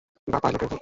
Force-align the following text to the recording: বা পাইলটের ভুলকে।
বা 0.27 0.37
পাইলটের 0.43 0.67
ভুলকে। 0.67 0.79